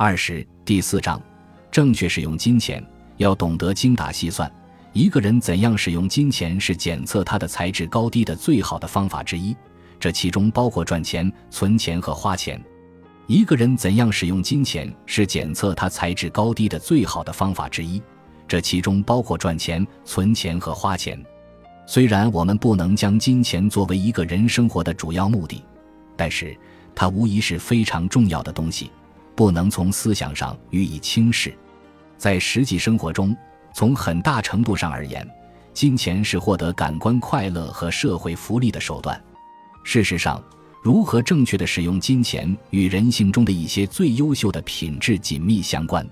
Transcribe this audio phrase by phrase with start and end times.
[0.00, 1.20] 二十第四章，
[1.72, 2.80] 正确使用金钱
[3.16, 4.48] 要懂得精打细算。
[4.92, 9.56] 一个人怎样使用金钱是检测他的才智高低的最好的方法之一，
[9.98, 12.64] 这其中包括赚钱、存钱和花钱。
[13.26, 18.00] 一个人怎样使用金钱是检测他才智高低的最好的方法之一，
[18.46, 21.20] 这其中包括赚钱、存钱和花钱。
[21.88, 25.60] 虽然我们不能将金钱作为一个人生活的主要目的，
[26.16, 26.56] 但是
[26.94, 28.92] 它无疑是非常重要的东西，
[29.38, 31.56] 不能从思想上予以轻视。
[32.16, 33.36] 在实际生活中，
[33.72, 35.24] 从很大程度上而言，
[35.72, 39.22] 金钱是获得感官快乐和社会福利的手段。
[39.84, 40.42] 事实上，
[40.82, 46.04] 如何正确的使用金钱与人性中的一些最优秀的品质紧密相关，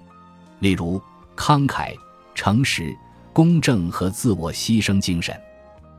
[0.61, 1.03] 例如
[1.37, 1.93] 慷慨、
[2.33, 2.97] 诚实、
[3.33, 5.37] 公正和自我牺牲精神。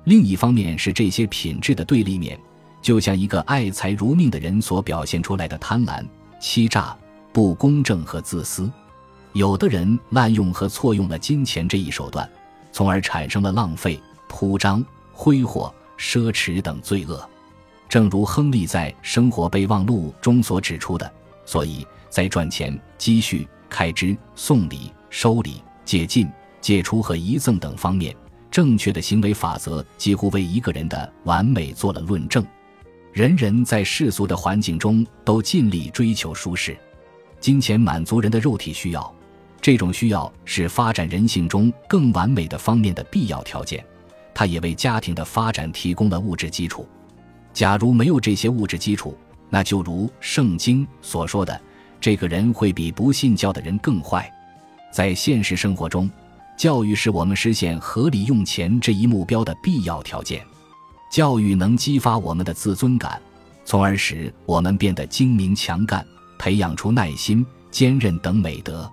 [0.06, 2.40] 另一方面是这些品质的对立面，
[2.82, 6.02] 就像一个爱财如命的人所表现出来的贪婪、
[6.40, 6.98] 欺诈、
[7.38, 8.68] 不公正和自私。
[9.34, 12.28] 有的人滥用和错用了金钱这一手段，
[12.72, 17.24] 从而产生了浪费、铺张、挥霍、奢侈等罪恶。
[17.88, 21.14] 正如亨利在《生活备忘录》中所指出的，
[21.46, 26.28] 所以在赚钱、积蓄、开支、送礼、收礼、借进、
[26.60, 28.16] 借出和遗赠等方面。
[28.50, 32.44] 正确的行为法则几乎为一个人的完美做了论证。
[33.14, 36.76] 人人在世俗的环境中都尽力追求舒适，
[37.40, 39.14] 金钱满足人的肉体需要，
[39.62, 43.84] 这种需要是发展人性中更完美的方面的必要条件。
[44.34, 46.88] 它也为家庭的发展提供了物质基础。
[47.54, 49.18] 假如没有这些物质基础，
[49.50, 51.60] 那就如圣经所说的，
[52.00, 54.32] 这个人会比不信教的人更坏。
[54.92, 56.10] 在现实生活中。
[56.58, 60.44] 教育是我们实现合理用钱这一目标的必要条件。
[61.12, 63.22] 教育能激发我们的自尊感，
[63.64, 66.04] 从而使我们变得精明强干，
[66.38, 68.90] 培养出耐心、坚韧等美德。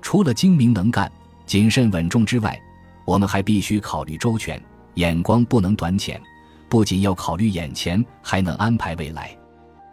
[0.00, 1.10] 除了精明能干、
[1.44, 2.58] 谨慎稳重之外，
[3.04, 4.60] 我们还必须考虑周全，
[4.94, 6.20] 眼光不能短浅。
[6.68, 9.36] 不仅要考虑眼前，还能安排未来。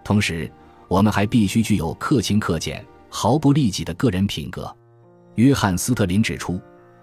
[0.03, 0.51] 同时，
[0.87, 4.75] 我们还必须具有克勤克俭、毫不利己的个人品格。
[5.35, 6.61] 约翰·斯特林指出。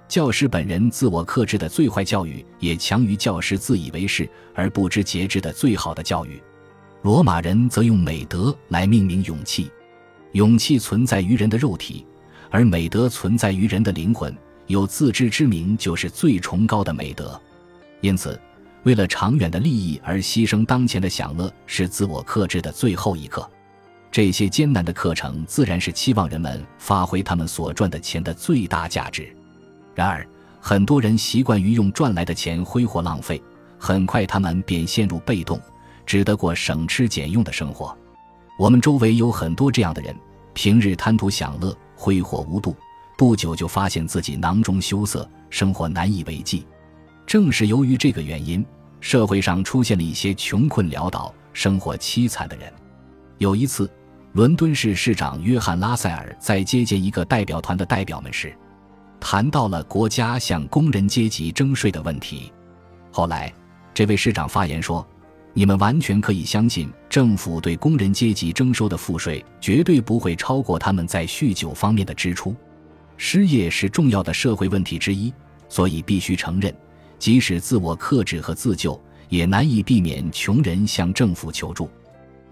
[0.08, 6.42] 教师本人自我克制的最坏教育，也强于教师自以为是而不知节制的最好的教育。
[7.02, 9.70] 罗马人则用美德来命名勇气，
[10.32, 12.06] 勇气存在于人的肉体，
[12.50, 14.36] 而美德存在于人的灵魂。
[14.66, 17.40] 有自知之明就是最崇高的美德。
[18.00, 18.40] 因此，
[18.84, 23.48] 为了长远的利益而牺牲当前的享乐，是自我克制的最后一课。
[24.12, 29.34] 这些艰难的课程，自然是期望人们发挥他们所赚的钱的最大价值。
[29.92, 30.24] 然而，
[30.60, 33.42] 很多人习惯于用赚来的钱挥霍浪费，
[33.76, 35.60] 很快他们便陷入被动，
[36.06, 37.96] 只得过省吃俭用的生活。
[38.60, 40.14] 我们周围有很多这样的人，
[40.52, 42.76] 平日贪图享乐，挥霍无度，
[43.16, 46.66] 不久就发现自己囊中羞涩，生活难以为继。
[47.26, 48.62] 正是由于这个原因，
[49.00, 52.70] 社会上出现了一些穷困潦倒、生活凄惨的人。
[53.38, 53.90] 有一次，
[54.32, 58.54] 伦敦市市长约翰·拉塞尔在接见一个代表团的代表们时，
[59.18, 62.52] 谈到了国家向工人阶级征税的问题。
[63.10, 63.50] 后来，
[63.94, 65.06] 这位市长发言说
[65.54, 72.54] ：“你们完全可以相信，政府对工人阶级征收的赋税绝对不会超过他们在酗酒方面的支出。
[73.16, 75.30] 失业是重要的社会问题之一，
[75.68, 76.72] 所以必须承认，
[77.18, 78.98] 即使自我克制和自救，
[79.28, 81.90] 也难以避免穷人向政府求助。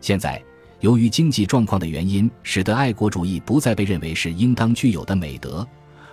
[0.00, 0.42] 现在，
[0.80, 5.66] 由于经济状况的原因，使得爱国主义不再被认为是应当具有的美德。”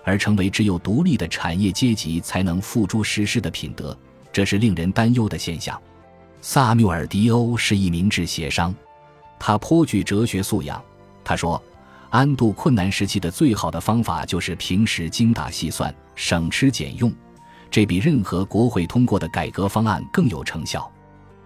[0.07, 3.97] 而成为只有独立的产业阶级才能付诸实施的品德，
[4.31, 5.81] 这是令人担忧的现象。
[6.47, 8.71] 萨缪尔·迪欧是一名制协商，
[9.39, 10.79] 他颇具哲学素养。
[11.23, 11.59] 他说
[12.11, 17.11] ：“安度困难时期的最好的方法就是平时精打细算、省吃俭用，
[17.71, 20.89] 这比任何国会通过的改革方案更有成效。”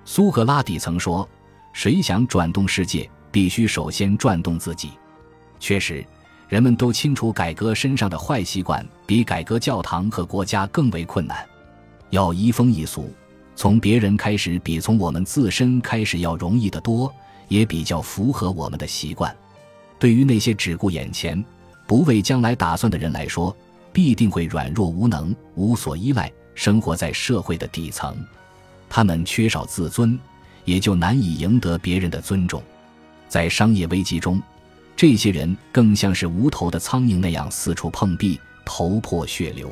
[0.04, 1.28] 苏格拉底曾说
[1.72, 4.92] ：“谁想转动世界，必须首先转动自己。”
[5.62, 6.06] 确实。
[6.50, 11.48] 人们都清楚，改革身上的坏习惯比改革教堂和国家更为困难。
[12.10, 13.14] 要移风易俗，
[13.60, 17.14] 从别人开始比从我们自身开始要容易得多，
[17.50, 19.36] 也比较符合我们的习惯。
[20.00, 21.44] 对于那些只顾眼前、
[21.86, 23.54] 不为将来打算的人来说，
[23.92, 28.16] 必定会软弱无能、无所依赖，生活在社会的底层。
[28.90, 30.18] 他们缺少自尊，
[30.64, 32.64] 也就难以赢得别人的尊重。
[33.28, 34.42] 在商业危机中。
[34.96, 39.70] 这些人更像是无头的苍蝇那样四处碰壁，头破血流。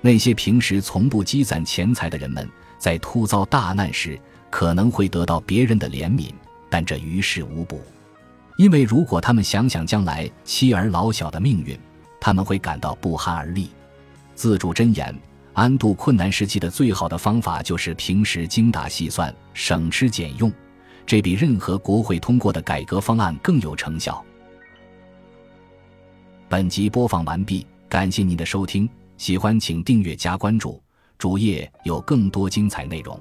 [0.00, 2.48] 那些平时从不积攒钱财的人们，
[2.82, 4.18] 在突遭大难时
[4.50, 6.32] 可能会得到别人的怜悯，
[6.68, 7.80] 但这于事无补。
[8.56, 11.78] 因为如果他们想想将来妻儿老小的命运，
[12.20, 13.70] 他们会感到不寒而栗。
[14.34, 15.16] 自主箴言：
[15.52, 20.52] 安度困难时期的最好的方法就是平时精打细算、省吃俭用，
[21.06, 24.20] 这比任何国会通过的改革方案更有成效。
[26.48, 30.82] 本集播放完毕，感谢您的收听，喜欢请订阅加关注，
[31.22, 33.16] 主页有更多精彩内容。